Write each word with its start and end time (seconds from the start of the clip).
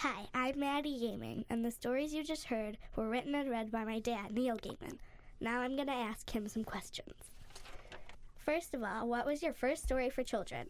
Hi, 0.00 0.26
I'm 0.34 0.60
Maddie 0.60 1.00
Gaiman, 1.00 1.46
and 1.48 1.64
the 1.64 1.70
stories 1.70 2.12
you 2.12 2.22
just 2.22 2.44
heard 2.44 2.76
were 2.96 3.08
written 3.08 3.34
and 3.34 3.48
read 3.48 3.70
by 3.70 3.82
my 3.82 3.98
dad, 3.98 4.30
Neil 4.30 4.58
Gaiman. 4.58 4.98
Now 5.40 5.60
I'm 5.60 5.74
going 5.74 5.88
to 5.88 5.94
ask 5.94 6.28
him 6.28 6.48
some 6.48 6.64
questions. 6.64 7.14
First 8.36 8.74
of 8.74 8.82
all, 8.82 9.08
what 9.08 9.24
was 9.24 9.42
your 9.42 9.54
first 9.54 9.84
story 9.84 10.10
for 10.10 10.22
children? 10.22 10.66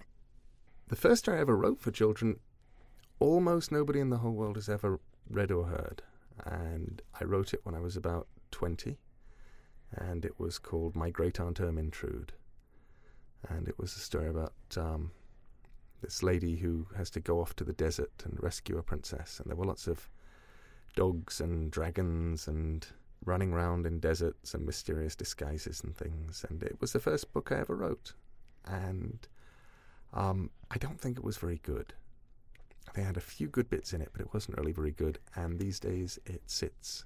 The 0.87 0.95
first 0.95 1.25
story 1.25 1.39
I 1.39 1.41
ever 1.41 1.57
wrote 1.57 1.81
for 1.81 1.91
children, 1.91 2.39
almost 3.19 3.73
nobody 3.73 3.99
in 3.99 4.11
the 4.11 4.19
whole 4.19 4.31
world 4.31 4.55
has 4.55 4.69
ever 4.69 5.01
read 5.29 5.51
or 5.51 5.65
heard. 5.65 6.03
And 6.45 7.03
I 7.21 7.25
wrote 7.25 7.53
it 7.53 7.63
when 7.65 7.75
I 7.75 7.81
was 7.81 7.97
about 7.97 8.29
20, 8.53 8.97
and 9.91 10.25
it 10.25 10.39
was 10.39 10.61
called 10.61 10.95
My 10.95 11.11
Great 11.11 11.41
Aunt 11.41 11.59
Ermintrude. 11.59 12.31
And 13.49 13.67
it 13.67 13.77
was 13.77 13.97
a 13.97 13.99
story 13.99 14.29
about 14.29 14.53
um, 14.77 15.11
this 16.03 16.23
lady 16.23 16.57
who 16.57 16.87
has 16.97 17.11
to 17.11 17.21
go 17.21 17.41
off 17.41 17.57
to 17.57 17.65
the 17.65 17.73
desert 17.73 18.13
and 18.25 18.43
rescue 18.43 18.79
a 18.79 18.83
princess. 18.83 19.41
And 19.41 19.51
there 19.51 19.57
were 19.57 19.65
lots 19.65 19.87
of 19.87 20.09
dogs 20.95 21.41
and 21.41 21.71
dragons 21.71 22.49
and 22.49 22.87
running 23.25 23.53
around 23.53 23.87
in 23.87 23.99
deserts 23.99 24.55
and 24.55 24.65
mysterious 24.65 25.17
disguises 25.17 25.83
and 25.83 25.97
things. 25.97 26.45
And 26.49 26.63
it 26.63 26.81
was 26.81 26.93
the 26.93 27.01
first 27.01 27.33
book 27.33 27.51
I 27.51 27.61
ever 27.61 27.75
wrote. 27.75 28.13
And 28.67 29.27
um, 30.13 30.51
I 30.71 30.79
don't 30.79 31.01
think 31.01 31.19
it 31.19 31.25
was 31.25 31.37
very 31.37 31.61
good. 31.63 31.93
They 32.95 33.03
had 33.03 33.17
a 33.17 33.21
few 33.21 33.49
good 33.49 33.69
bits 33.69 33.93
in 33.93 34.01
it, 34.01 34.11
but 34.13 34.21
it 34.21 34.33
wasn't 34.33 34.57
really 34.59 34.73
very 34.73 34.93
good. 34.93 35.19
And 35.35 35.59
these 35.59 35.81
days 35.81 36.19
it 36.25 36.43
sits 36.47 37.05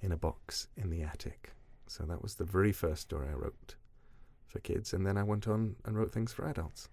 in 0.00 0.12
a 0.12 0.16
box 0.16 0.68
in 0.76 0.90
the 0.90 1.02
attic. 1.02 1.52
So 1.86 2.04
that 2.04 2.22
was 2.22 2.34
the 2.34 2.44
very 2.44 2.72
first 2.72 3.02
story 3.02 3.28
I 3.28 3.34
wrote 3.34 3.76
for 4.46 4.58
kids. 4.60 4.92
And 4.92 5.06
then 5.06 5.16
I 5.16 5.22
went 5.22 5.46
on 5.46 5.76
and 5.84 5.96
wrote 5.96 6.12
things 6.12 6.32
for 6.32 6.46
adults. 6.46 6.88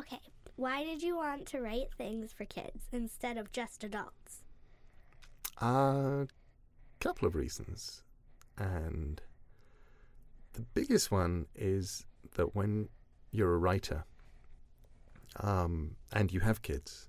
Okay. 0.00 0.20
Why 0.56 0.82
did 0.82 1.02
you 1.02 1.14
want 1.16 1.44
to 1.48 1.60
write 1.60 1.92
things 1.98 2.32
for 2.32 2.46
kids 2.46 2.84
instead 2.90 3.36
of 3.36 3.52
just 3.52 3.84
adults? 3.84 4.40
A 5.60 5.64
uh, 5.66 6.24
couple 7.00 7.28
of 7.28 7.34
reasons. 7.34 8.02
And 8.56 9.20
the 10.54 10.62
biggest 10.62 11.10
one 11.10 11.46
is 11.54 12.06
that 12.34 12.54
when 12.56 12.88
you're 13.30 13.52
a 13.52 13.58
writer 13.58 14.04
um, 15.38 15.96
and 16.12 16.32
you 16.32 16.40
have 16.40 16.62
kids, 16.62 17.08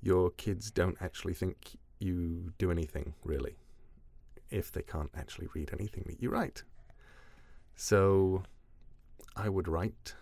your 0.00 0.30
kids 0.30 0.70
don't 0.70 0.96
actually 1.02 1.34
think 1.34 1.76
you 1.98 2.54
do 2.56 2.70
anything 2.70 3.12
really 3.22 3.58
if 4.50 4.72
they 4.72 4.82
can't 4.82 5.10
actually 5.14 5.48
read 5.54 5.70
anything 5.74 6.04
that 6.06 6.22
you 6.22 6.30
write. 6.30 6.62
So 7.76 8.44
I 9.36 9.50
would 9.50 9.68
write, 9.68 10.14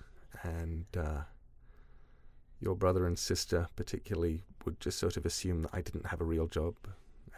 and 0.42 0.86
uh, 0.96 1.20
your 2.60 2.74
brother 2.74 3.06
and 3.06 3.18
sister, 3.18 3.68
particularly, 3.76 4.44
would 4.64 4.80
just 4.80 4.98
sort 4.98 5.16
of 5.16 5.26
assume 5.26 5.62
that 5.62 5.70
I 5.72 5.80
didn't 5.80 6.06
have 6.06 6.20
a 6.20 6.24
real 6.24 6.46
job 6.46 6.74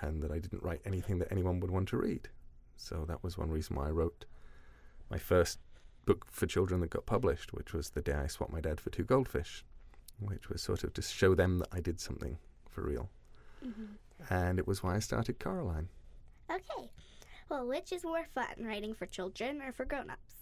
and 0.00 0.22
that 0.22 0.30
I 0.30 0.38
didn't 0.38 0.62
write 0.62 0.80
anything 0.84 1.18
that 1.18 1.32
anyone 1.32 1.60
would 1.60 1.70
want 1.70 1.88
to 1.88 1.96
read. 1.96 2.28
So 2.76 3.04
that 3.08 3.22
was 3.24 3.36
one 3.36 3.50
reason 3.50 3.76
why 3.76 3.88
I 3.88 3.90
wrote 3.90 4.24
my 5.10 5.18
first 5.18 5.58
book 6.04 6.26
for 6.30 6.46
children 6.46 6.80
that 6.80 6.90
got 6.90 7.06
published, 7.06 7.52
which 7.52 7.72
was 7.72 7.90
The 7.90 8.00
Day 8.00 8.14
I 8.14 8.26
Swapped 8.28 8.52
My 8.52 8.60
Dad 8.60 8.80
for 8.80 8.90
Two 8.90 9.04
Goldfish, 9.04 9.64
which 10.20 10.48
was 10.48 10.62
sort 10.62 10.84
of 10.84 10.94
to 10.94 11.02
show 11.02 11.34
them 11.34 11.58
that 11.58 11.68
I 11.72 11.80
did 11.80 12.00
something 12.00 12.38
for 12.68 12.82
real. 12.82 13.10
Mm-hmm. 13.64 14.32
And 14.32 14.58
it 14.58 14.66
was 14.66 14.82
why 14.82 14.96
I 14.96 15.00
started 15.00 15.38
Coraline. 15.38 15.88
Okay. 16.50 16.90
Well, 17.48 17.66
which 17.66 17.92
is 17.92 18.04
more 18.04 18.26
fun, 18.34 18.46
writing 18.60 18.94
for 18.94 19.06
children 19.06 19.60
or 19.62 19.72
for 19.72 19.84
grown 19.84 20.10
ups? 20.10 20.34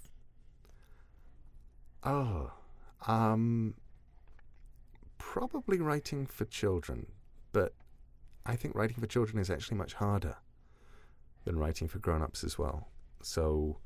Oh, 2.05 2.53
um, 3.07 3.75
probably 5.37 5.79
writing 5.79 6.25
for 6.25 6.47
children, 6.47 7.07
but 7.53 7.75
I 8.47 8.57
think 8.57 8.75
writing 8.75 8.97
for 8.97 9.07
children 9.07 9.39
is 9.39 9.51
actually 9.51 9.77
much 9.77 9.93
harder 9.93 10.37
than 11.45 11.59
writing 11.59 11.89
for 11.89 11.99
grown 11.99 12.23
ups 12.23 12.43
as 12.43 12.59
well. 12.59 12.89
So 13.21 13.77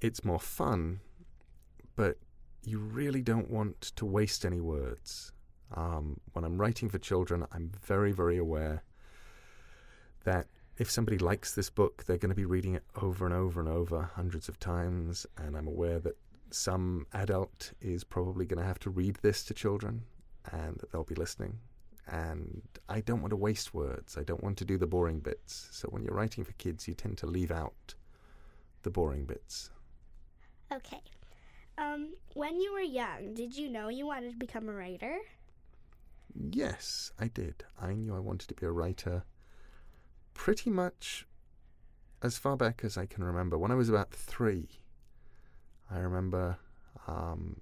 it's 0.00 0.24
more 0.24 0.40
fun, 0.40 1.00
but 1.96 2.16
you 2.64 2.78
really 2.78 3.20
don't 3.20 3.50
want 3.50 3.78
to 3.96 4.06
waste 4.06 4.46
any 4.46 4.62
words. 4.62 5.32
Um, 5.74 6.18
when 6.32 6.46
I'm 6.46 6.56
writing 6.56 6.88
for 6.88 6.98
children, 6.98 7.44
I'm 7.52 7.70
very, 7.82 8.12
very 8.12 8.38
aware 8.38 8.84
that 10.24 10.46
if 10.78 10.90
somebody 10.90 11.18
likes 11.18 11.54
this 11.54 11.68
book, 11.68 12.04
they're 12.04 12.16
going 12.16 12.30
to 12.30 12.34
be 12.34 12.46
reading 12.46 12.74
it 12.74 12.84
over 13.02 13.26
and 13.26 13.34
over 13.34 13.60
and 13.60 13.68
over 13.68 14.12
hundreds 14.14 14.48
of 14.48 14.58
times. 14.58 15.26
And 15.36 15.58
I'm 15.58 15.68
aware 15.68 15.98
that 15.98 16.16
some 16.50 17.06
adult 17.12 17.74
is 17.82 18.02
probably 18.02 18.46
going 18.46 18.60
to 18.60 18.66
have 18.66 18.78
to 18.78 18.88
read 18.88 19.18
this 19.20 19.44
to 19.44 19.52
children 19.52 20.04
and 20.52 20.76
that 20.78 20.92
they'll 20.92 21.04
be 21.04 21.14
listening. 21.14 21.58
And 22.06 22.62
I 22.88 23.00
don't 23.00 23.20
want 23.20 23.30
to 23.30 23.36
waste 23.36 23.72
words. 23.72 24.18
I 24.18 24.24
don't 24.24 24.42
want 24.42 24.58
to 24.58 24.64
do 24.64 24.76
the 24.76 24.86
boring 24.86 25.20
bits. 25.20 25.68
So 25.72 25.88
when 25.88 26.02
you're 26.02 26.14
writing 26.14 26.44
for 26.44 26.52
kids, 26.52 26.86
you 26.86 26.94
tend 26.94 27.16
to 27.18 27.26
leave 27.26 27.50
out 27.50 27.94
the 28.82 28.90
boring 28.90 29.24
bits. 29.24 29.70
Okay. 30.72 31.00
Um, 31.78 32.14
when 32.34 32.60
you 32.60 32.72
were 32.72 32.80
young, 32.80 33.34
did 33.34 33.56
you 33.56 33.68
know 33.68 33.88
you 33.88 34.06
wanted 34.06 34.32
to 34.32 34.36
become 34.36 34.68
a 34.68 34.72
writer? 34.72 35.18
Yes, 36.34 37.12
I 37.18 37.28
did. 37.28 37.64
I 37.80 37.94
knew 37.94 38.14
I 38.14 38.20
wanted 38.20 38.48
to 38.48 38.54
be 38.54 38.66
a 38.66 38.70
writer 38.70 39.24
pretty 40.34 40.70
much 40.70 41.26
as 42.22 42.38
far 42.38 42.56
back 42.56 42.82
as 42.84 42.96
I 42.98 43.06
can 43.06 43.24
remember. 43.24 43.56
When 43.56 43.70
I 43.70 43.76
was 43.76 43.88
about 43.88 44.10
three, 44.10 44.68
I 45.90 45.98
remember 45.98 46.58
um, 47.06 47.60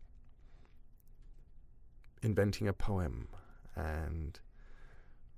inventing 2.23 2.69
a 2.69 2.73
poem 2.73 3.29
and 3.77 4.39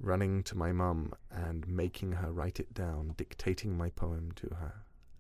running 0.01 0.43
to 0.43 0.57
my 0.57 0.73
mum 0.73 1.13
and 1.31 1.67
making 1.67 2.13
her 2.13 2.33
write 2.33 2.61
it 2.61 2.75
down, 2.75 3.15
dictating 3.17 3.77
my 3.77 3.91
poem 3.91 4.33
to 4.37 4.49
her. 4.61 4.75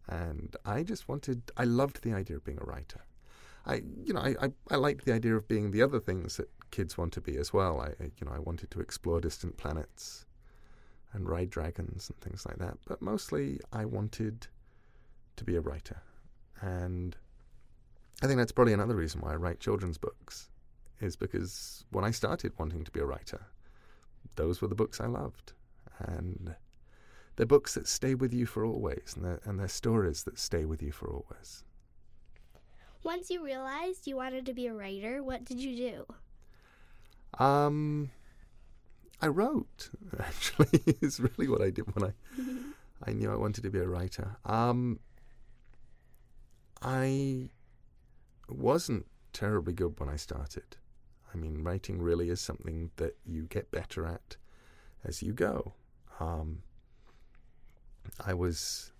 And 0.08 0.54
I 0.64 0.82
just 0.82 1.08
wanted, 1.08 1.50
I 1.56 1.64
loved 1.64 2.02
the 2.02 2.12
idea 2.12 2.36
of 2.36 2.44
being 2.44 2.58
a 2.60 2.66
writer. 2.66 3.00
I, 3.66 3.82
you 4.04 4.12
know, 4.12 4.20
I, 4.20 4.34
I, 4.42 4.52
I 4.70 4.76
liked 4.76 5.06
the 5.06 5.14
idea 5.14 5.34
of 5.36 5.48
being 5.48 5.70
the 5.70 5.82
other 5.82 6.00
things 6.00 6.36
that 6.36 6.50
kids 6.70 6.98
want 6.98 7.12
to 7.14 7.20
be 7.20 7.36
as 7.38 7.52
well. 7.52 7.80
I, 7.80 7.94
you 8.02 8.26
know, 8.26 8.32
I 8.32 8.38
wanted 8.38 8.70
to 8.72 8.80
explore 8.80 9.20
distant 9.20 9.56
planets 9.56 10.26
and 11.14 11.28
ride 11.28 11.48
dragons 11.48 12.10
and 12.10 12.20
things 12.20 12.44
like 12.44 12.58
that. 12.58 12.76
But 12.86 13.00
mostly, 13.00 13.60
I 13.72 13.86
wanted 13.86 14.48
to 15.36 15.44
be 15.44 15.56
a 15.56 15.60
writer, 15.60 16.02
and 16.60 17.16
I 18.22 18.26
think 18.26 18.38
that's 18.38 18.52
probably 18.52 18.72
another 18.72 18.96
reason 18.96 19.20
why 19.20 19.32
I 19.32 19.36
write 19.36 19.60
children's 19.60 19.98
books, 19.98 20.50
is 21.00 21.16
because 21.16 21.84
when 21.90 22.04
I 22.04 22.10
started 22.10 22.52
wanting 22.58 22.84
to 22.84 22.90
be 22.90 23.00
a 23.00 23.06
writer, 23.06 23.46
those 24.36 24.60
were 24.60 24.68
the 24.68 24.74
books 24.74 25.00
I 25.00 25.06
loved, 25.06 25.52
and 25.98 26.54
they're 27.36 27.46
books 27.46 27.74
that 27.74 27.88
stay 27.88 28.14
with 28.14 28.32
you 28.32 28.46
for 28.46 28.64
always, 28.64 29.14
and 29.16 29.24
they're, 29.24 29.40
and 29.44 29.58
they're 29.58 29.68
stories 29.68 30.24
that 30.24 30.38
stay 30.38 30.64
with 30.64 30.82
you 30.82 30.92
for 30.92 31.08
always. 31.08 31.64
Once 33.02 33.28
you 33.28 33.44
realized 33.44 34.06
you 34.06 34.16
wanted 34.16 34.46
to 34.46 34.54
be 34.54 34.66
a 34.66 34.74
writer, 34.74 35.22
what 35.22 35.44
did 35.44 35.60
you 35.60 35.76
do? 35.76 37.44
Um, 37.44 38.10
I 39.20 39.26
wrote. 39.26 39.90
Actually, 40.18 40.80
is 41.02 41.20
really 41.20 41.48
what 41.48 41.60
I 41.60 41.70
did 41.70 41.94
when 41.94 42.10
I 42.10 42.12
I 43.06 43.12
knew 43.12 43.30
I 43.30 43.36
wanted 43.36 43.62
to 43.64 43.70
be 43.70 43.80
a 43.80 43.86
writer. 43.88 44.36
Um, 44.44 45.00
I 46.80 47.48
wasn't 48.48 49.06
terribly 49.32 49.72
good 49.72 49.98
when 49.98 50.08
I 50.08 50.16
started. 50.16 50.76
I 51.34 51.36
mean, 51.36 51.64
writing 51.64 52.00
really 52.00 52.30
is 52.30 52.40
something 52.40 52.90
that 52.96 53.16
you 53.26 53.42
get 53.42 53.70
better 53.70 54.06
at 54.06 54.36
as 55.04 55.22
you 55.22 55.32
go. 55.32 55.74
Um, 56.20 56.62
I 58.24 58.34
was, 58.34 58.92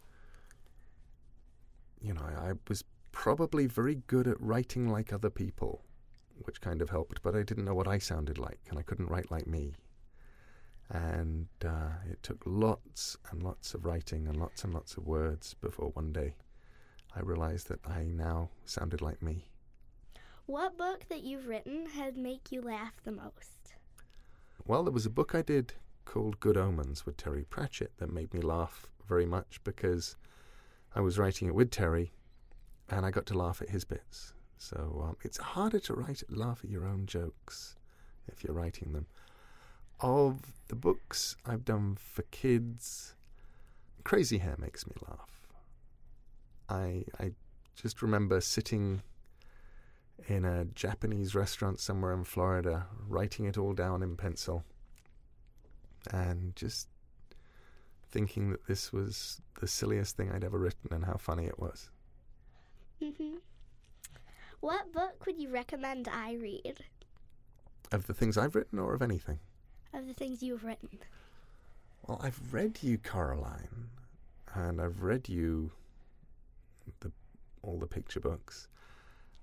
you 2.01 2.13
know, 2.13 2.23
I 2.23 2.53
was 2.69 2.83
probably 3.13 3.67
very 3.67 4.03
good 4.07 4.27
at 4.27 4.41
writing 4.41 4.89
like 4.89 5.13
other 5.13 5.31
people, 5.31 5.85
which 6.43 6.61
kind 6.61 6.83
of 6.83 6.91
helped, 6.91 7.23
but 7.23 7.37
I 7.37 7.43
didn't 7.43 7.65
know 7.65 7.75
what 7.75 7.89
I 7.89 7.99
sounded 7.99 8.39
like, 8.39 8.61
and 8.69 8.79
I 8.79 8.83
couldn't 8.83 9.11
write 9.11 9.31
like 9.31 9.47
me. 9.47 9.75
And 10.91 11.47
uh, 11.65 11.93
it 12.11 12.23
took 12.23 12.43
lots 12.45 13.17
and 13.31 13.43
lots 13.43 13.75
of 13.75 13.85
writing 13.87 14.27
and 14.27 14.37
lots 14.39 14.65
and 14.65 14.75
lots 14.75 14.97
of 14.97 15.07
words 15.07 15.55
before 15.55 15.91
one 15.91 16.13
day 16.13 16.35
I 17.17 17.21
realized 17.21 17.69
that 17.69 17.81
I 17.87 18.05
now 18.05 18.51
sounded 18.65 19.01
like 19.01 19.23
me. 19.23 19.47
What 20.47 20.77
book 20.77 21.07
that 21.09 21.23
you've 21.23 21.47
written 21.47 21.87
has 21.95 22.17
make 22.17 22.53
you 22.53 22.61
laugh 22.61 23.01
the 23.03 23.13
most? 23.13 23.73
Well, 24.67 24.85
there 24.85 24.93
was 24.93 25.07
a 25.07 25.11
book 25.11 25.35
I 25.35 25.41
did 25.41 25.73
called 26.05 26.39
Good 26.39 26.59
Omens 26.59 27.07
with 27.07 27.17
Terry 27.17 27.45
Pratchett 27.49 27.93
that 27.97 28.13
made 28.13 28.35
me 28.35 28.43
laugh 28.43 28.87
very 29.09 29.25
much 29.25 29.59
because 29.65 30.17
I 30.95 31.01
was 31.01 31.19
writing 31.19 31.49
it 31.49 31.55
with 31.55 31.71
Terry 31.71 32.13
and 32.91 33.07
I 33.07 33.11
got 33.11 33.25
to 33.27 33.39
laugh 33.39 33.63
at 33.63 33.71
his 33.71 33.87
bits. 33.87 34.35
So 34.59 35.03
um, 35.09 35.17
it's 35.23 35.39
harder 35.39 35.81
to 35.81 35.95
write 35.95 36.23
laugh 36.29 36.61
at 36.63 36.69
your 36.69 36.85
own 36.87 37.07
jokes 37.07 37.77
if 38.29 38.45
you're 38.45 38.55
writing 38.55 38.93
them. 38.93 39.07
Of 40.01 40.53
the 40.69 40.77
books 40.77 41.37
I've 41.47 41.65
done 41.65 41.97
for 41.99 42.23
kids, 42.25 43.15
Crazy 44.05 44.39
Hair 44.39 44.57
makes 44.59 44.87
me 44.87 44.93
laugh. 45.09 45.49
I 46.69 47.05
I 47.19 47.33
just 47.75 48.03
remember 48.03 48.43
sitting 48.43 49.03
in 50.29 50.45
a 50.45 50.65
Japanese 50.65 51.35
restaurant 51.35 51.81
somewhere 51.81 52.13
in 52.13 52.25
Florida, 52.25 52.87
writing 53.09 53.45
it 53.47 53.59
all 53.59 53.73
down 53.73 54.03
in 54.03 54.17
pencil, 54.17 54.65
and 56.11 56.55
just 56.57 56.89
thinking 58.11 58.51
that 58.51 58.67
this 58.67 58.93
was 58.93 59.41
the 59.61 59.67
silliest 59.67 60.17
thing 60.17 60.31
I'd 60.31 60.45
ever 60.45 60.59
written 60.59 60.93
and 60.93 61.05
how 61.05 61.15
funny 61.17 61.47
it 61.47 61.59
was. 61.59 61.91
hmm 63.01 63.37
What 64.61 64.93
book 64.93 65.27
would 65.27 65.39
you 65.39 65.49
recommend 65.51 66.09
I 66.09 66.35
read 66.35 66.85
Of 67.93 68.07
the 68.07 68.15
things 68.15 68.37
I've 68.39 68.55
written 68.55 68.79
or 68.79 68.95
of 68.95 69.03
anything? 69.03 69.41
of 69.93 70.07
the 70.07 70.15
things 70.15 70.43
you've 70.43 70.65
written? 70.65 70.99
Well, 72.07 72.21
I've 72.23 72.53
read 72.53 72.79
you 72.83 72.99
Coraline 72.99 73.91
and 74.55 74.81
I've 74.81 75.03
read 75.03 75.29
you 75.29 75.73
the 77.01 77.13
all 77.63 77.79
the 77.79 77.87
picture 77.87 78.21
books. 78.21 78.69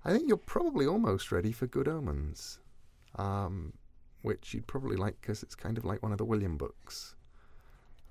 I 0.03 0.11
think 0.11 0.27
you're 0.27 0.37
probably 0.37 0.87
almost 0.87 1.31
ready 1.31 1.51
for 1.51 1.67
Good 1.67 1.87
Omens, 1.87 2.59
um, 3.15 3.73
which 4.23 4.53
you'd 4.53 4.67
probably 4.67 4.95
like 4.95 5.19
because 5.21 5.43
it's 5.43 5.55
kind 5.55 5.77
of 5.77 5.85
like 5.85 6.01
one 6.01 6.11
of 6.11 6.17
the 6.17 6.25
William 6.25 6.57
books, 6.57 7.15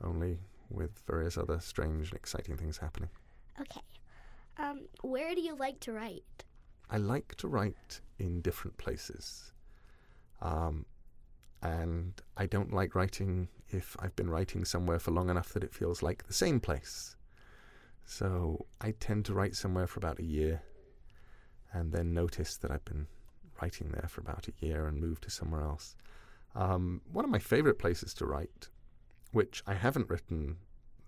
only 0.03 0.39
with 0.71 1.03
various 1.07 1.37
other 1.37 1.59
strange 1.59 2.11
and 2.11 2.17
exciting 2.17 2.57
things 2.57 2.79
happening. 2.79 3.11
Okay. 3.61 3.81
Um, 4.57 4.83
where 5.03 5.35
do 5.35 5.41
you 5.41 5.57
like 5.57 5.81
to 5.81 5.93
write? 5.93 6.45
I 6.89 6.99
like 6.99 7.35
to 7.37 7.49
write 7.49 8.01
in 8.19 8.41
different 8.41 8.77
places. 8.77 9.53
Um, 10.41 10.87
and 11.63 12.15
I 12.37 12.47
don't 12.47 12.73
like 12.73 12.95
writing 12.95 13.49
if 13.69 13.97
I've 13.99 14.17
been 14.17 14.31
writing 14.31 14.65
somewhere 14.65 14.99
for 14.99 15.11
long 15.11 15.29
enough 15.29 15.53
that 15.55 15.65
it 15.65 15.75
feels 15.75 16.03
like 16.03 16.27
the 16.27 16.33
same 16.33 16.61
place. 16.61 17.17
So 18.05 18.67
I 18.81 18.93
tend 18.93 19.25
to 19.27 19.35
write 19.35 19.55
somewhere 19.55 19.87
for 19.87 19.99
about 19.99 20.19
a 20.19 20.25
year 20.25 20.63
and 21.73 21.93
then 21.93 22.15
notice 22.15 22.57
that 22.59 22.71
I've 22.71 22.85
been 22.85 23.07
writing 23.61 23.91
there 23.91 24.09
for 24.09 24.21
about 24.21 24.49
a 24.49 24.67
year 24.67 24.87
and 24.87 25.01
moved 25.01 25.25
to 25.25 25.31
somewhere 25.31 25.63
else. 25.63 25.97
Um, 26.55 27.01
one 27.13 27.25
of 27.25 27.31
my 27.31 27.39
favorite 27.39 27.79
places 27.79 28.15
to 28.15 28.27
write, 28.27 28.69
which 29.33 29.63
I 29.67 29.75
haven't 29.75 30.11
written 30.11 30.57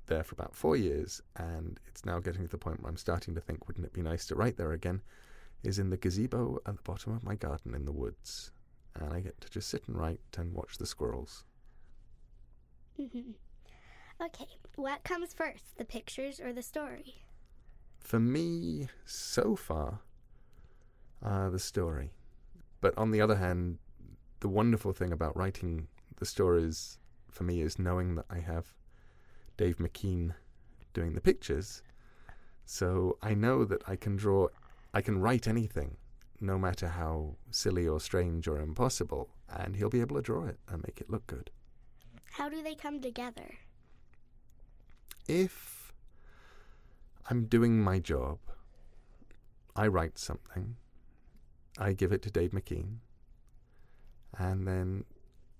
there 0.06 0.22
for 0.22 0.34
about 0.34 0.54
four 0.54 0.76
years, 0.76 1.22
and 1.36 1.80
it's 1.86 2.04
now 2.04 2.20
getting 2.20 2.42
to 2.42 2.48
the 2.48 2.58
point 2.58 2.82
where 2.82 2.90
I'm 2.90 2.96
starting 2.96 3.34
to 3.34 3.40
think, 3.40 3.66
wouldn't 3.66 3.86
it 3.86 3.92
be 3.92 4.02
nice 4.02 4.26
to 4.26 4.34
write 4.34 4.56
there 4.56 4.72
again, 4.72 5.02
is 5.62 5.78
in 5.78 5.90
the 5.90 5.96
gazebo 5.96 6.58
at 6.66 6.76
the 6.76 6.82
bottom 6.82 7.14
of 7.14 7.24
my 7.24 7.34
garden 7.34 7.74
in 7.74 7.84
the 7.84 7.92
woods. 7.92 8.50
And 8.94 9.12
I 9.12 9.20
get 9.20 9.40
to 9.40 9.50
just 9.50 9.68
sit 9.68 9.88
and 9.88 9.96
write 9.96 10.20
and 10.36 10.52
watch 10.52 10.78
the 10.78 10.86
squirrels. 10.86 11.44
hmm 12.96 13.32
Okay. 14.22 14.46
What 14.76 15.02
comes 15.02 15.34
first, 15.34 15.76
the 15.78 15.84
pictures 15.84 16.38
or 16.38 16.52
the 16.52 16.62
story? 16.62 17.22
For 17.98 18.20
me, 18.20 18.88
so 19.04 19.56
far, 19.56 20.00
uh, 21.24 21.50
the 21.50 21.58
story. 21.58 22.12
But 22.80 22.96
on 22.98 23.10
the 23.10 23.20
other 23.20 23.36
hand, 23.36 23.78
the 24.40 24.48
wonderful 24.48 24.92
thing 24.92 25.12
about 25.12 25.36
writing 25.36 25.88
the 26.16 26.26
stories 26.26 26.98
for 27.30 27.44
me 27.44 27.60
is 27.60 27.78
knowing 27.78 28.16
that 28.16 28.26
I 28.28 28.38
have 28.38 28.74
Dave 29.56 29.76
McKean 29.78 30.34
doing 30.92 31.14
the 31.14 31.20
pictures. 31.20 31.82
So 32.64 33.18
I 33.22 33.34
know 33.34 33.64
that 33.64 33.82
I 33.88 33.96
can 33.96 34.16
draw, 34.16 34.48
I 34.92 35.00
can 35.00 35.18
write 35.20 35.46
anything, 35.48 35.96
no 36.40 36.58
matter 36.58 36.88
how 36.88 37.36
silly 37.50 37.86
or 37.86 38.00
strange 38.00 38.48
or 38.48 38.58
impossible, 38.60 39.28
and 39.48 39.76
he'll 39.76 39.88
be 39.90 40.00
able 40.00 40.16
to 40.16 40.22
draw 40.22 40.46
it 40.46 40.58
and 40.68 40.82
make 40.82 41.00
it 41.00 41.10
look 41.10 41.26
good. 41.26 41.50
How 42.32 42.48
do 42.48 42.62
they 42.62 42.74
come 42.74 43.00
together? 43.00 43.58
if 45.28 45.92
I'm 47.30 47.44
doing 47.46 47.80
my 47.80 47.98
job, 47.98 48.38
I 49.74 49.86
write 49.86 50.18
something, 50.18 50.76
I 51.78 51.92
give 51.92 52.12
it 52.12 52.22
to 52.22 52.30
Dave 52.30 52.50
McKean, 52.50 52.98
and 54.38 54.66
then 54.66 55.04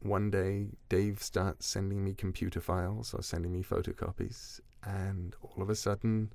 one 0.01 0.31
day 0.31 0.69
Dave 0.89 1.23
starts 1.23 1.67
sending 1.67 2.05
me 2.05 2.15
computer 2.15 2.61
files 2.61 3.15
or 3.15 3.23
sending 3.23 3.53
me 3.53 3.63
photocopies, 3.63 4.61
and 4.85 5.35
all 5.43 5.63
of 5.63 5.71
a 5.71 5.77
sudden, 5.77 6.33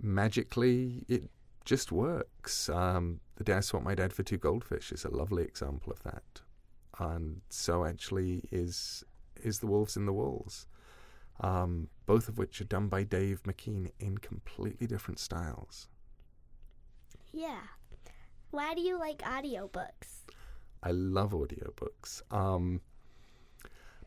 magically, 0.00 1.04
it 1.08 1.24
just 1.64 1.92
works. 1.92 2.68
Um, 2.68 3.20
the 3.36 3.44
day 3.44 3.54
I 3.54 3.60
swapped 3.60 3.84
my 3.84 3.94
dad 3.94 4.12
for 4.12 4.22
two 4.22 4.38
goldfish 4.38 4.90
is 4.92 5.04
a 5.04 5.14
lovely 5.14 5.44
example 5.44 5.92
of 5.92 6.02
that, 6.04 6.40
and 6.98 7.42
so 7.50 7.84
actually 7.84 8.42
is 8.50 9.04
is 9.42 9.60
the 9.60 9.66
wolves 9.66 9.96
in 9.96 10.06
the 10.06 10.12
walls 10.12 10.66
um, 11.40 11.88
both 12.06 12.28
of 12.28 12.38
which 12.38 12.60
are 12.60 12.64
done 12.64 12.88
by 12.88 13.04
Dave 13.04 13.42
McKean 13.44 13.90
in 14.00 14.18
completely 14.18 14.86
different 14.86 15.18
styles. 15.18 15.88
Yeah. 17.32 17.60
Why 18.50 18.74
do 18.74 18.80
you 18.80 18.98
like 18.98 19.18
audiobooks? 19.18 20.24
I 20.82 20.90
love 20.92 21.32
audiobooks. 21.32 22.22
Um, 22.32 22.80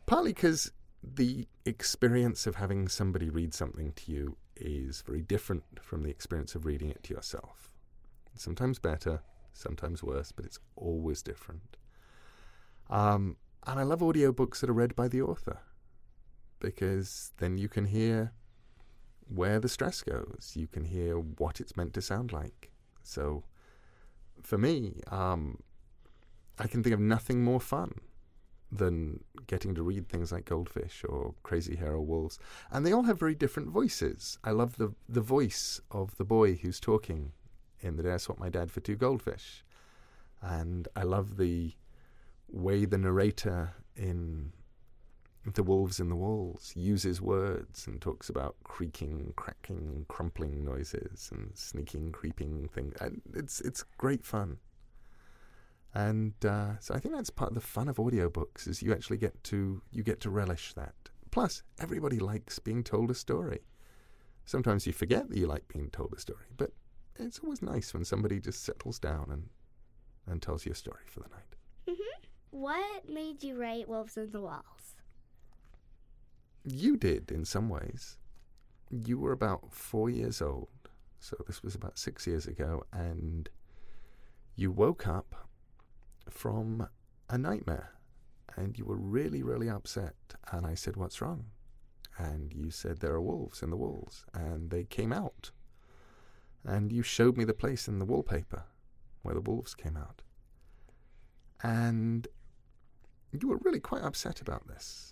partly 0.06 0.34
because 0.34 0.72
the 1.04 1.48
experience 1.66 2.48
of 2.48 2.56
having 2.56 2.88
somebody 2.88 3.30
read 3.30 3.54
something 3.54 3.92
to 3.94 4.12
you 4.12 4.38
is 4.56 5.02
very 5.02 5.22
different 5.22 5.64
from 5.82 6.04
the 6.04 6.10
experience 6.10 6.56
of 6.56 6.66
reading 6.66 6.90
it 6.90 7.04
to 7.04 7.14
yourself. 7.14 7.72
Sometimes 8.36 8.80
better, 8.80 9.22
sometimes 9.54 10.04
worse, 10.04 10.32
but 10.32 10.46
it's 10.46 10.60
always 10.76 11.22
different. 11.22 11.78
Um, 12.90 13.38
and 13.66 13.80
I 13.80 13.84
love 13.84 14.00
audiobooks 14.00 14.60
that 14.60 14.70
are 14.70 14.74
read 14.74 14.96
by 14.96 15.08
the 15.08 15.22
author 15.22 15.60
because 16.60 17.32
then 17.38 17.58
you 17.58 17.68
can 17.70 17.86
hear 17.86 18.32
where 19.28 19.60
the 19.60 19.70
stress 19.70 20.02
goes. 20.02 20.54
You 20.56 20.68
can 20.68 20.86
hear 20.86 21.20
what 21.20 21.60
it's 21.60 21.78
meant 21.78 21.94
to 21.94 22.02
sound 22.02 22.32
like. 22.32 22.72
So, 23.04 23.44
for 24.44 24.58
me, 24.58 25.02
um, 25.10 25.60
I 26.60 26.68
can 26.68 26.84
think 26.84 26.94
of 26.94 27.00
nothing 27.00 27.44
more 27.44 27.60
fun 27.60 27.94
than 28.72 29.24
getting 29.48 29.76
to 29.76 29.84
read 29.84 30.08
things 30.08 30.32
like 30.32 30.46
Goldfish 30.46 31.04
or 31.08 31.34
Crazy 31.44 31.76
Hair 31.76 31.94
or 31.94 32.02
Wolves. 32.02 32.40
And 32.72 32.86
they 32.86 32.94
all 32.94 33.04
have 33.04 33.20
very 33.20 33.36
different 33.36 33.70
voices. 33.70 34.38
I 34.44 34.52
love 34.52 34.78
the, 34.78 34.94
the 35.10 35.22
voice 35.22 35.82
of 35.92 36.16
the 36.18 36.24
boy 36.24 36.56
who's 36.56 36.80
talking 36.80 37.34
in 37.82 37.98
The 37.98 38.04
Day 38.04 38.14
I 38.14 38.18
Swapped 38.18 38.40
My 38.40 38.50
Dad 38.50 38.72
for 38.72 38.80
Two 38.80 38.96
Goldfish. 38.96 39.66
And 40.42 40.88
I 40.96 41.04
love 41.04 41.38
the 41.38 41.74
way 42.48 42.86
the 42.86 42.98
narrator 42.98 43.74
in 43.96 44.54
the 45.46 45.64
wolves 45.64 46.00
in 46.00 46.10
the 46.10 46.16
walls 46.16 46.72
uses 46.76 47.20
words 47.22 47.88
and 47.88 48.00
talks 48.00 48.30
about 48.30 48.56
creaking, 48.64 49.34
cracking, 49.36 50.06
crumpling 50.08 50.64
noises 50.64 51.30
and 51.32 51.52
sneaking, 51.56 52.12
creeping 52.12 52.70
things. 52.74 52.94
And 53.02 53.22
it's 53.34 53.60
it's 53.62 53.84
great 53.98 54.24
fun. 54.24 54.58
And 55.94 56.34
uh, 56.46 56.80
so 56.80 56.94
I 56.94 57.00
think 57.00 57.16
that's 57.16 57.30
part 57.30 57.52
of 57.52 57.56
the 57.56 57.62
fun 57.62 57.90
of 57.90 57.98
audiobooks 57.98 58.68
is 58.68 58.82
you 58.82 58.94
actually 58.94 59.18
get 59.18 59.44
to 59.46 59.82
you 59.92 60.04
get 60.04 60.22
to 60.22 60.30
relish 60.30 60.74
that. 60.74 60.94
Plus, 61.32 61.64
everybody 61.80 62.20
likes 62.20 62.60
being 62.60 62.84
told 62.84 63.10
a 63.10 63.16
story. 63.16 63.62
Sometimes 64.46 64.86
you 64.86 64.94
forget 64.94 65.30
that 65.30 65.38
you 65.38 65.48
like 65.48 65.68
being 65.68 65.90
told 65.90 66.14
a 66.14 66.20
story, 66.20 66.46
but 66.58 66.72
it's 67.18 67.40
always 67.40 67.62
nice 67.62 67.94
when 67.94 68.06
somebody 68.06 68.40
just 68.40 68.64
settles 68.64 69.00
down 69.00 69.28
and 69.32 69.50
and 70.28 70.42
tells 70.42 70.66
you 70.66 70.72
a 70.72 70.76
story 70.76 71.04
for 71.08 71.20
the 71.22 71.30
night. 71.30 71.56
hmm 71.88 72.26
What 72.52 73.10
made 73.10 73.44
you 73.44 73.60
write 73.60 73.90
Wolves 73.90 74.18
in 74.18 74.32
the 74.32 74.42
Walls? 74.42 74.91
You 76.64 76.98
did 76.98 77.32
in 77.32 77.46
some 77.46 77.70
ways. 77.70 78.18
You 78.90 79.20
were 79.20 79.32
about 79.32 79.74
four 79.74 80.10
years 80.10 80.42
old, 80.42 80.70
so 81.20 81.38
this 81.48 81.64
was 81.64 81.76
about 81.76 81.98
six 81.98 82.28
years 82.28 82.46
ago, 82.46 82.84
and 82.92 83.50
you 84.56 84.72
woke 84.72 85.08
up 85.08 85.48
from 86.30 86.88
a 87.30 87.38
nightmare 87.38 87.94
and 88.56 88.78
you 88.78 88.86
were 88.86 88.98
really, 88.98 89.44
really 89.44 89.70
upset. 89.70 90.16
And 90.52 90.66
I 90.66 90.76
said, 90.76 90.96
What's 90.98 91.22
wrong? 91.22 91.46
And 92.18 92.54
you 92.54 92.72
said, 92.72 93.00
There 93.00 93.14
are 93.14 93.22
wolves 93.22 93.64
in 93.64 93.70
the 93.70 93.78
walls, 93.78 94.26
and 94.34 94.70
they 94.70 94.84
came 94.84 95.14
out. 95.14 95.52
And 96.64 96.92
you 96.92 97.02
showed 97.02 97.38
me 97.38 97.44
the 97.44 97.54
place 97.54 97.88
in 97.88 98.00
the 98.00 98.06
wallpaper 98.06 98.66
where 99.24 99.34
the 99.34 99.42
wolves 99.42 99.74
came 99.74 99.98
out. 99.98 100.22
And 101.64 102.28
you 103.32 103.48
were 103.48 103.60
really 103.64 103.80
quite 103.80 104.04
upset 104.04 104.42
about 104.42 104.68
this. 104.68 105.11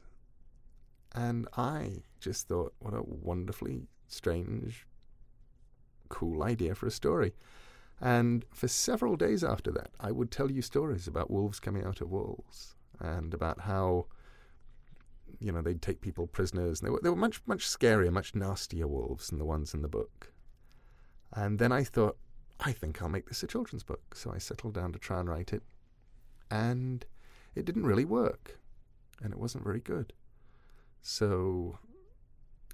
And 1.16 1.48
I 1.58 2.04
just 2.20 2.48
thought, 2.48 2.74
what 2.80 2.94
a 2.94 3.02
wonderfully 3.04 3.88
strange, 4.08 4.86
cool 6.10 6.44
idea 6.44 6.76
for 6.76 6.88
a 6.88 6.92
story. 6.92 7.34
And 8.02 8.46
for 8.54 8.68
several 8.68 9.16
days 9.16 9.44
after 9.44 9.72
that, 9.72 9.92
I 10.00 10.12
would 10.12 10.32
tell 10.32 10.52
you 10.52 10.62
stories 10.62 11.08
about 11.08 11.32
wolves 11.32 11.60
coming 11.60 11.84
out 11.84 12.02
of 12.02 12.10
walls 12.10 12.76
and 13.00 13.34
about 13.34 13.62
how, 13.62 14.06
you 15.40 15.52
know, 15.52 15.62
they'd 15.62 15.82
take 15.82 16.02
people 16.02 16.28
prisoners. 16.28 16.80
And 16.80 16.88
they 16.88 16.92
were, 16.92 17.00
they 17.04 17.10
were 17.10 17.16
much, 17.16 17.42
much 17.46 17.68
scarier, 17.68 18.12
much 18.12 18.36
nastier 18.36 18.88
wolves 18.88 19.30
than 19.30 19.40
the 19.40 19.46
ones 19.46 19.74
in 19.74 19.82
the 19.82 19.88
book. 19.88 20.32
And 21.34 21.60
then 21.60 21.72
I 21.72 21.84
thought, 21.84 22.18
I 22.62 22.72
think 22.72 23.02
I'll 23.02 23.10
make 23.10 23.28
this 23.28 23.44
a 23.44 23.48
children's 23.48 23.84
book. 23.84 24.16
So 24.16 24.32
I 24.34 24.38
settled 24.38 24.74
down 24.74 24.94
to 24.94 25.00
try 25.00 25.20
and 25.20 25.30
write 25.30 25.54
it. 25.54 25.64
And 26.50 27.06
it 27.56 27.66
didn't 27.66 27.86
really 27.86 28.06
work. 28.06 28.60
And 29.22 29.34
it 29.34 29.40
wasn't 29.40 29.64
very 29.64 29.82
good. 29.82 30.14
So 31.02 31.80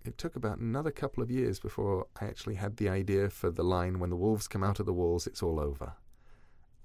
it 0.03 0.17
took 0.17 0.35
about 0.35 0.59
another 0.59 0.91
couple 0.91 1.23
of 1.23 1.31
years 1.31 1.59
before 1.59 2.07
I 2.19 2.25
actually 2.25 2.55
had 2.55 2.77
the 2.77 2.89
idea 2.89 3.29
for 3.29 3.49
the 3.49 3.63
line 3.63 3.99
when 3.99 4.09
the 4.09 4.15
wolves 4.15 4.47
come 4.47 4.63
out 4.63 4.79
of 4.79 4.85
the 4.85 4.93
walls, 4.93 5.25
it's 5.25 5.41
all 5.41 5.59
over. 5.59 5.93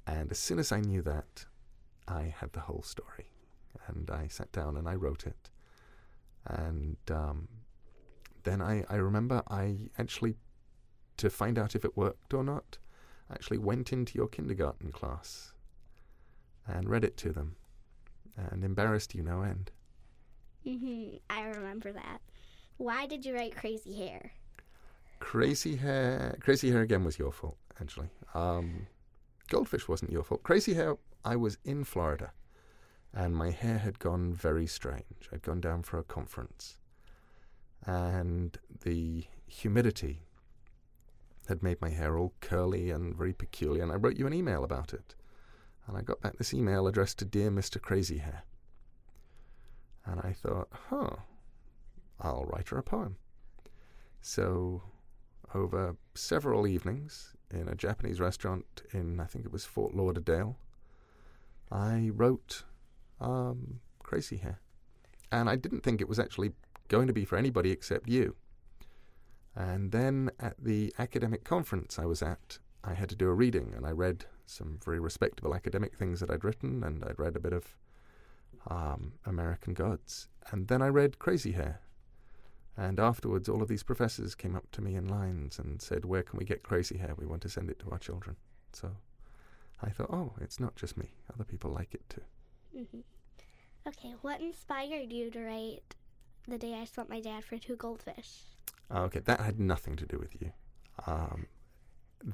And 0.07 0.31
as 0.31 0.39
soon 0.39 0.59
as 0.59 0.73
I 0.73 0.81
knew 0.81 1.03
that, 1.03 1.45
I 2.09 2.35
had 2.39 2.53
the 2.53 2.61
whole 2.61 2.83
story. 2.83 3.31
And 3.87 4.11
I 4.11 4.27
sat 4.29 4.51
down 4.53 4.77
and 4.77 4.89
I 4.89 4.95
wrote 4.95 5.27
it. 5.27 5.51
And 6.47 6.97
um, 7.11 7.49
then 8.45 8.63
I, 8.63 8.85
I 8.89 8.97
remember 8.97 9.43
I 9.49 9.77
actually, 9.99 10.37
to 11.19 11.31
find 11.31 11.59
out 11.59 11.75
if 11.75 11.85
it 11.85 11.97
worked 11.97 12.33
or 12.33 12.43
not, 12.43 12.79
actually 13.31 13.59
went 13.59 13.93
into 13.93 14.17
your 14.17 14.29
kindergarten 14.29 14.91
class 14.91 15.53
and 16.67 16.89
read 16.89 17.05
it 17.05 17.17
to 17.19 17.33
them 17.33 17.57
and 18.37 18.65
embarrassed 18.65 19.15
you 19.15 19.23
no 19.23 19.43
end. 19.43 19.71
Hmm 20.65 21.17
I 21.29 21.43
remember 21.43 21.93
that. 21.93 22.21
Why 22.77 23.07
did 23.07 23.25
you 23.25 23.35
write 23.35 23.57
Crazy 23.57 23.95
Hair? 23.95 24.33
Crazy 25.19 25.77
hair, 25.77 26.39
crazy 26.41 26.71
hair 26.71 26.81
again 26.81 27.05
was 27.05 27.19
your 27.19 27.31
fault, 27.31 27.59
actually. 27.79 28.09
Um, 28.33 28.87
goldfish 29.49 29.87
wasn't 29.87 30.13
your 30.13 30.25
fault. 30.25 30.43
Crazy 30.43 30.73
hair, 30.75 30.97
I 31.25 31.37
was 31.37 31.59
in 31.63 31.85
Florida, 31.85 32.33
and 33.13 33.37
my 33.37 33.51
hair 33.51 33.79
had 33.79 33.99
gone 33.99 34.33
very 34.33 34.67
strange. 34.67 35.29
I'd 35.31 35.43
gone 35.43 35.61
down 35.61 35.83
for 35.83 35.99
a 35.99 36.03
conference, 36.05 36.79
and 37.85 38.57
the 38.83 39.25
humidity 39.47 40.23
had 41.49 41.63
made 41.63 41.81
my 41.83 41.91
hair 41.91 42.17
all 42.17 42.33
curly 42.41 42.91
and 42.91 43.15
very 43.15 43.33
peculiar. 43.35 43.83
And 43.83 43.93
I 43.93 43.97
wrote 43.97 44.17
you 44.17 44.27
an 44.27 44.33
email 44.33 44.65
about 44.65 44.95
it, 44.95 45.15
and 45.87 45.99
I 45.99 46.03
got 46.03 46.23
back 46.23 46.39
this 46.39 46.55
email 46.55 46.87
addressed 46.87 47.19
to 47.19 47.25
Dear 47.27 47.51
Mr. 47.51 47.81
Crazy 47.81 48.19
Hair, 48.19 48.45
and 50.11 50.21
I 50.21 50.33
thought, 50.33 50.69
huh, 50.89 51.17
I'll 52.21 52.45
write 52.45 52.69
her 52.71 52.79
a 52.79 52.83
poem. 52.83 53.17
So 54.21 54.83
over 55.55 55.97
several 56.15 56.67
evenings 56.67 57.35
in 57.53 57.69
a 57.69 57.75
Japanese 57.75 58.21
restaurant 58.21 58.83
in, 58.93 59.21
I 59.21 59.25
think 59.27 59.45
it 59.45 59.53
was 59.53 59.65
Fort 59.65 59.95
Lauderdale, 59.95 60.57
I 61.71 62.11
wrote 62.13 62.65
um, 63.21 63.81
Crazy 64.03 64.39
Hair. 64.39 64.61
And 65.31 65.49
I 65.49 65.55
didn't 65.55 65.83
think 65.83 66.01
it 66.01 66.09
was 66.09 66.19
actually 66.19 66.53
going 66.89 67.07
to 67.07 67.13
be 67.13 67.25
for 67.25 67.37
anybody 67.37 67.71
except 67.71 68.09
you. 68.09 68.35
And 69.55 69.93
then 69.93 70.31
at 70.41 70.57
the 70.59 70.93
academic 70.99 71.45
conference 71.45 71.99
I 71.99 72.05
was 72.05 72.21
at, 72.21 72.59
I 72.83 72.95
had 72.95 73.09
to 73.11 73.17
do 73.17 73.29
a 73.29 73.35
reading, 73.35 73.75
and 73.77 73.87
I 73.87 73.91
read 73.91 74.25
some 74.47 74.81
very 74.85 74.99
respectable 74.99 75.55
academic 75.55 75.95
things 75.95 76.19
that 76.21 76.31
I'd 76.31 76.45
written, 76.45 76.83
and 76.83 77.05
I'd 77.05 77.19
read 77.19 77.37
a 77.37 77.41
bit 77.41 77.53
of 77.53 77.77
um, 78.69 79.15
American 79.25 79.75
Gods. 79.75 80.29
And 80.51 80.69
then 80.69 80.83
I 80.83 80.89
read 80.89 81.19
Crazy 81.19 81.53
Hair, 81.53 81.81
and 82.77 82.99
afterwards, 82.99 83.49
all 83.49 83.63
of 83.63 83.69
these 83.69 83.83
professors 83.83 84.35
came 84.35 84.57
up 84.57 84.71
to 84.73 84.81
me 84.81 84.95
in 84.95 85.07
lines 85.07 85.59
and 85.59 85.83
said, 85.83 86.05
Where 86.05 86.23
can 86.23 86.39
we 86.39 86.45
get 86.45 86.63
crazy 86.63 86.99
hair? 86.99 87.15
We 87.17 87.27
want 87.27 87.43
to 87.43 87.49
send 87.49 87.71
it 87.71 87.79
to 87.81 87.91
our 87.91 87.99
children. 87.99 88.37
So 88.73 88.93
I 89.83 89.91
thought, 89.91 90.11
Oh, 90.11 90.33
it's 90.41 90.59
not 90.61 90.77
just 90.77 90.97
me. 90.97 91.11
Other 91.33 91.45
people 91.45 91.71
like 91.71 91.95
it 91.95 92.09
too. 92.09 92.23
hmm 92.75 93.01
Okay, 93.87 94.15
what 94.23 94.41
inspired 94.41 95.13
you 95.13 95.31
to 95.31 95.41
write 95.41 95.95
The 96.47 96.59
Day 96.59 96.75
I 96.75 96.85
Swapped 96.85 97.11
My 97.11 97.21
Dad 97.21 97.45
for 97.45 97.59
Two 97.59 97.77
Goldfish? 97.77 98.43
Okay, 98.95 99.21
that 99.21 99.41
had 99.41 99.59
nothing 99.59 99.97
to 99.97 100.07
do 100.07 100.19
with 100.19 100.41
you. 100.41 100.53
Um, 101.07 101.47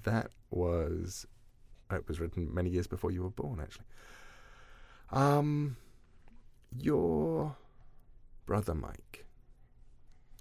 that 0.04 0.30
was, 0.50 1.26
it 1.90 2.06
was 2.08 2.18
written 2.20 2.52
many 2.52 2.70
years 2.70 2.86
before 2.86 3.10
you 3.10 3.22
were 3.22 3.30
born, 3.30 3.60
actually. 3.60 3.86
Um, 5.10 5.76
your 6.80 7.56
brother 8.44 8.74
Mike, 8.74 9.26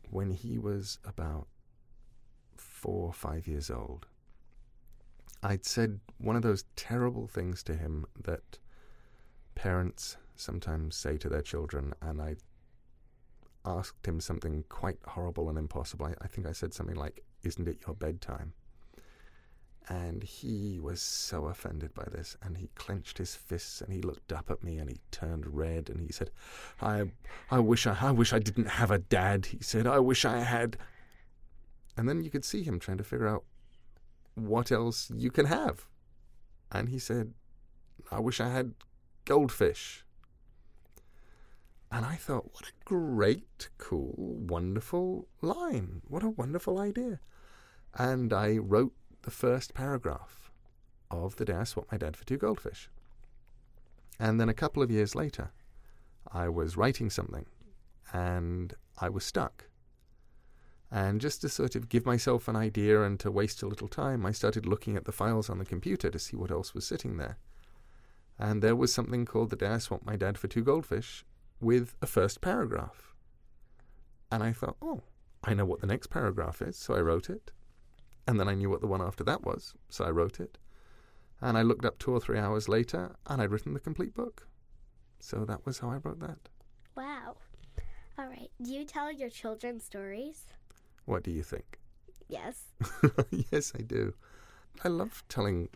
when 0.10 0.32
he 0.32 0.58
was 0.58 1.00
about 1.06 1.48
four 2.56 3.08
or 3.08 3.13
five 3.13 3.48
years 3.48 3.70
old, 3.70 4.06
I'd 5.44 5.65
said 5.65 6.00
one 6.18 6.36
of 6.36 6.42
those 6.42 6.65
terrible 6.75 7.27
things 7.27 7.63
to 7.63 7.75
him 7.75 8.06
that 8.24 8.58
parents 9.54 10.18
sometimes 10.36 10.96
say 10.96 11.18
to 11.18 11.30
their 11.30 11.42
children, 11.42 11.94
and 12.01 12.22
I 12.22 12.36
asked 13.63 14.06
him 14.06 14.20
something 14.20 14.63
quite 14.70 15.00
horrible 15.06 15.50
and 15.50 15.58
impossible. 15.58 16.06
I, 16.08 16.13
I 16.22 16.27
think 16.27 16.48
I 16.48 16.51
said 16.51 16.74
something 16.74 16.96
like, 16.96 17.24
Isn't 17.44 17.68
it 17.68 17.80
your 17.86 17.96
bedtime? 17.96 18.54
And 19.88 20.24
he 20.24 20.80
was 20.80 21.00
so 21.00 21.46
offended 21.46 21.94
by 21.94 22.06
this, 22.12 22.38
and 22.42 22.58
he 22.58 22.70
clenched 22.74 23.20
his 23.20 23.36
fists 23.36 23.82
and 23.82 23.94
he 23.94 24.01
looked 24.01 24.34
up 24.34 24.50
at 24.50 24.63
me 24.63 24.80
and 24.80 24.89
he 24.89 25.00
turned 25.12 25.56
red 25.56 25.89
and 25.89 26.00
he 26.00 26.12
said, 26.12 26.32
"I, 26.82 27.12
I 27.51 27.60
wish 27.60 27.86
I, 27.86 27.96
I 28.01 28.12
wish 28.12 28.34
I 28.34 28.39
didn't 28.39 28.70
have 28.70 28.89
a 28.89 28.98
dad." 28.98 29.48
He 29.48 29.60
said, 29.62 29.86
"I 29.86 30.00
wish 30.00 30.25
I 30.25 30.39
had." 30.39 30.77
And 31.96 32.10
then 32.10 32.24
you 32.24 32.32
could 32.32 32.46
see 32.46 32.63
him 32.63 32.80
trying 32.80 32.98
to 32.98 33.04
figure 33.04 33.27
out 33.27 33.44
what 34.34 34.72
else 34.72 35.12
you 35.15 35.30
can 35.30 35.46
have, 35.46 35.86
and 36.72 36.89
he 36.89 36.98
said, 36.98 37.34
"I 38.12 38.20
wish 38.20 38.42
I 38.42 38.50
had 38.50 38.74
goldfish." 39.25 40.04
And 41.92 42.06
I 42.06 42.15
thought, 42.15 42.51
what 42.54 42.68
a 42.68 42.74
great, 42.84 43.70
cool, 43.77 44.15
wonderful 44.18 45.27
line! 45.42 46.01
What 46.08 46.24
a 46.24 46.30
wonderful 46.30 46.80
idea! 46.80 47.20
And 47.94 48.34
I 48.34 48.58
wrote 48.58 48.94
the 49.25 49.32
first 49.32 49.74
paragraph 49.74 50.51
of 51.10 51.36
The 51.36 51.46
Day 51.46 51.53
I 51.53 51.63
Swapped 51.63 51.91
My 51.91 51.98
Dad 51.98 52.15
for 52.15 52.24
Two 52.25 52.38
Goldfish. 52.38 52.91
And 54.20 54.39
then 54.39 54.50
a 54.50 54.53
couple 54.53 54.84
of 54.84 54.91
years 54.91 55.15
later, 55.15 55.51
I 56.32 56.48
was 56.48 56.77
writing 56.77 57.10
something 57.10 57.48
and 58.13 58.75
I 59.01 59.10
was 59.10 59.25
stuck. 59.25 59.65
And 60.91 61.20
just 61.20 61.41
to 61.41 61.50
sort 61.50 61.75
of 61.75 61.89
give 61.89 62.05
myself 62.05 62.48
an 62.48 62.55
idea 62.55 63.01
and 63.01 63.20
to 63.20 63.32
waste 63.32 63.63
a 63.63 63.67
little 63.67 63.88
time, 63.88 64.27
I 64.27 64.32
started 64.32 64.67
looking 64.67 64.96
at 64.96 65.05
the 65.05 65.12
files 65.12 65.50
on 65.50 65.58
the 65.58 65.65
computer 65.65 66.12
to 66.12 66.20
see 66.20 66.38
what 66.38 66.51
else 66.51 66.75
was 66.75 66.86
sitting 66.86 67.17
there. 67.17 67.39
And 68.38 68.62
there 68.62 68.75
was 68.75 68.94
something 68.94 69.25
called 69.25 69.50
The 69.50 69.55
Day 69.55 69.67
I 69.70 69.79
Swapped 69.79 70.05
My 70.05 70.17
Dad 70.17 70.38
for 70.38 70.48
Two 70.48 70.63
Goldfish 70.63 71.25
with 71.60 71.96
a 72.00 72.05
first 72.05 72.41
paragraph. 72.41 73.15
And 74.32 74.44
I 74.44 74.53
thought, 74.53 74.77
oh, 74.84 75.01
I 75.44 75.55
know 75.55 75.65
what 75.65 75.82
the 75.82 75.88
next 75.88 76.12
paragraph 76.12 76.62
is, 76.62 76.77
so 76.77 76.94
I 76.94 77.01
wrote 77.01 77.27
it. 77.27 77.50
And 78.27 78.39
then 78.39 78.48
I 78.48 78.55
knew 78.55 78.70
what 78.70 78.82
the 78.82 78.88
one 78.88 79.01
after 79.01 79.24
that 79.24 79.44
was, 79.44 79.74
so 79.89 80.05
I 80.05 80.10
wrote 80.10 80.39
it. 80.39 80.58
And 81.41 81.58
I 81.58 81.62
looked 81.62 81.86
up 81.86 82.00
two 82.00 82.12
or 82.12 82.20
three 82.20 82.39
hours 82.39 82.67
later, 82.67 83.15
and 83.27 83.41
I'd 83.41 83.51
written 83.51 83.74
the 83.74 83.79
complete 83.79 84.13
book. 84.13 84.48
So 85.20 85.46
that 85.46 85.65
was 85.65 85.79
how 85.79 85.89
I 85.91 85.98
wrote 85.98 86.20
that. 86.20 86.50
Wow. 86.96 87.36
All 88.17 88.27
right. 88.27 88.50
Do 88.62 88.72
you 88.72 88.86
tell 88.86 89.12
your 89.12 89.29
children 89.29 89.79
stories? 89.79 90.46
What 91.05 91.24
do 91.24 91.32
you 91.32 91.44
think? 91.44 91.79
Yes. 92.27 92.63
yes, 93.51 93.74
I 93.77 93.82
do. 93.82 94.13
I 94.84 94.88
love 94.88 95.24
telling 95.29 95.70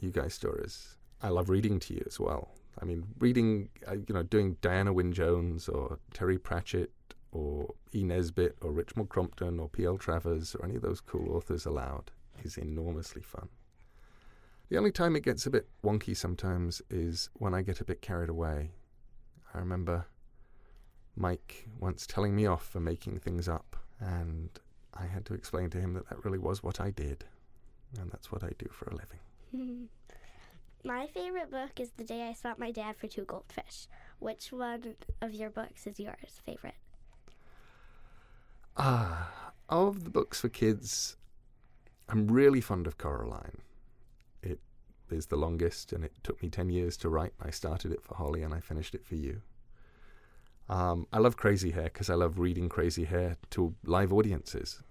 you 0.00 0.10
guys 0.10 0.34
stories. 0.34 0.96
I 1.22 1.28
love 1.28 1.50
reading 1.50 1.80
to 1.80 1.94
you 1.94 2.04
as 2.06 2.20
well. 2.20 2.50
I 2.80 2.84
mean, 2.84 3.04
reading, 3.18 3.68
uh, 3.88 3.94
you 3.94 4.14
know, 4.14 4.22
doing 4.22 4.56
Diana 4.62 4.92
Wynne 4.92 5.12
Jones 5.12 5.68
or 5.68 5.98
Terry 6.14 6.38
Pratchett 6.38 6.90
or 7.32 7.74
E. 7.94 8.04
Nesbit 8.04 8.56
or 8.62 8.72
Richmal 8.72 9.08
Crompton 9.08 9.58
or 9.58 9.68
P.L. 9.68 9.98
Travers 9.98 10.54
or 10.54 10.64
any 10.64 10.76
of 10.76 10.82
those 10.82 11.00
cool 11.00 11.36
authors 11.36 11.66
aloud 11.66 12.10
is 12.44 12.56
enormously 12.56 13.22
fun. 13.22 13.48
The 14.68 14.78
only 14.78 14.92
time 14.92 15.16
it 15.16 15.24
gets 15.24 15.46
a 15.46 15.50
bit 15.50 15.68
wonky 15.82 16.16
sometimes 16.16 16.80
is 16.90 17.28
when 17.34 17.54
I 17.54 17.62
get 17.62 17.80
a 17.80 17.84
bit 17.84 18.02
carried 18.02 18.30
away. 18.30 18.70
I 19.52 19.58
remember 19.58 20.06
Mike 21.16 21.68
once 21.80 22.06
telling 22.06 22.36
me 22.36 22.46
off 22.46 22.66
for 22.66 22.78
making 22.78 23.18
things 23.18 23.48
up, 23.48 23.76
and 23.98 24.48
I 24.94 25.06
had 25.06 25.26
to 25.26 25.34
explain 25.34 25.70
to 25.70 25.78
him 25.78 25.94
that 25.94 26.08
that 26.08 26.24
really 26.24 26.38
was 26.38 26.62
what 26.62 26.80
I 26.80 26.90
did, 26.90 27.24
and 27.98 28.10
that's 28.12 28.30
what 28.30 28.44
I 28.44 28.50
do 28.58 28.68
for 28.70 28.88
a 28.90 28.94
living. 28.94 29.88
My 30.84 31.08
favorite 31.08 31.50
book 31.50 31.78
is 31.78 31.90
The 31.96 32.04
Day 32.04 32.22
I 32.28 32.32
Swapped 32.32 32.58
My 32.58 32.70
Dad 32.70 32.96
for 32.96 33.06
Two 33.06 33.24
Goldfish. 33.24 33.86
Which 34.18 34.50
one 34.52 34.94
of 35.20 35.34
your 35.34 35.50
books 35.50 35.86
is 35.86 36.00
yours 36.00 36.40
favorite? 36.46 36.74
Ah, 38.76 39.52
of 39.68 40.04
the 40.04 40.10
books 40.10 40.40
for 40.40 40.48
kids, 40.48 41.16
I'm 42.08 42.28
really 42.28 42.60
fond 42.60 42.86
of 42.86 42.98
Coraline. 42.98 43.58
It 44.42 44.60
is 45.10 45.26
the 45.26 45.36
longest, 45.36 45.92
and 45.92 46.04
it 46.04 46.12
took 46.22 46.42
me 46.42 46.48
10 46.48 46.70
years 46.70 46.96
to 46.98 47.08
write. 47.08 47.32
I 47.40 47.50
started 47.50 47.92
it 47.92 48.02
for 48.02 48.14
Holly, 48.14 48.42
and 48.42 48.54
I 48.54 48.60
finished 48.60 48.94
it 48.94 49.04
for 49.04 49.16
you. 49.16 49.42
Um, 50.68 51.06
I 51.12 51.18
love 51.18 51.36
Crazy 51.36 51.72
Hair 51.72 51.84
because 51.84 52.08
I 52.08 52.14
love 52.14 52.38
reading 52.38 52.68
Crazy 52.68 53.04
Hair 53.04 53.36
to 53.50 53.74
live 53.84 54.12
audiences 54.12 54.82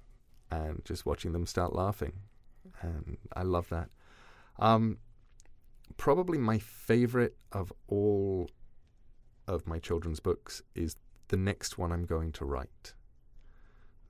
and 0.51 0.83
just 0.83 1.05
watching 1.05 1.31
them 1.31 1.45
start 1.45 1.74
laughing. 1.74 2.13
And 2.81 3.17
I 3.33 3.43
love 3.43 3.69
that. 3.69 3.89
Um, 4.57 4.98
probably 5.95 6.38
my 6.38 6.59
favorite 6.59 7.38
of 7.51 7.71
all 7.88 8.50
of 9.48 9.67
my 9.67 9.79
children's 9.79 10.19
books 10.19 10.62
is 10.75 10.98
the 11.29 11.38
next 11.38 11.77
one 11.77 11.91
I'm 11.91 12.05
going 12.05 12.33
to 12.33 12.45
write. 12.45 12.93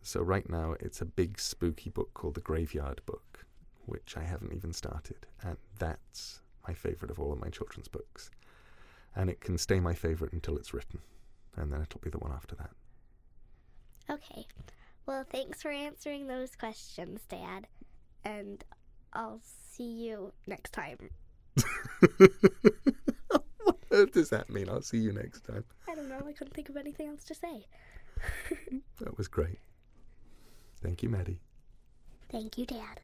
So, 0.01 0.21
right 0.21 0.49
now, 0.49 0.75
it's 0.79 1.01
a 1.01 1.05
big 1.05 1.39
spooky 1.39 1.89
book 1.89 2.13
called 2.13 2.35
The 2.35 2.41
Graveyard 2.41 3.01
Book, 3.05 3.45
which 3.85 4.15
I 4.17 4.23
haven't 4.23 4.53
even 4.53 4.73
started. 4.73 5.25
And 5.41 5.57
that's 5.77 6.39
my 6.67 6.73
favorite 6.73 7.11
of 7.11 7.19
all 7.19 7.33
of 7.33 7.39
my 7.39 7.49
children's 7.49 7.87
books. 7.87 8.31
And 9.15 9.29
it 9.29 9.41
can 9.41 9.57
stay 9.57 9.79
my 9.79 9.93
favorite 9.93 10.33
until 10.33 10.57
it's 10.57 10.73
written. 10.73 10.99
And 11.55 11.71
then 11.73 11.81
it'll 11.81 11.99
be 11.99 12.09
the 12.09 12.19
one 12.19 12.31
after 12.31 12.55
that. 12.55 12.71
Okay. 14.09 14.47
Well, 15.05 15.25
thanks 15.29 15.61
for 15.61 15.71
answering 15.71 16.27
those 16.27 16.55
questions, 16.55 17.21
Dad. 17.27 17.67
And 18.23 18.63
I'll 19.13 19.41
see 19.43 19.83
you 19.83 20.33
next 20.47 20.71
time. 20.71 21.09
what 23.89 24.13
does 24.13 24.29
that 24.29 24.49
mean? 24.49 24.69
I'll 24.69 24.81
see 24.81 24.99
you 24.99 25.11
next 25.11 25.45
time. 25.45 25.65
I 25.87 25.95
don't 25.95 26.09
know. 26.09 26.21
I 26.27 26.31
couldn't 26.33 26.53
think 26.53 26.69
of 26.69 26.77
anything 26.77 27.07
else 27.07 27.23
to 27.25 27.35
say. 27.35 27.65
That 28.99 29.17
was 29.17 29.29
great. 29.29 29.59
Thank 30.81 31.03
you, 31.03 31.09
Maddie. 31.09 31.39
Thank 32.29 32.57
you, 32.57 32.65
Dad. 32.65 33.01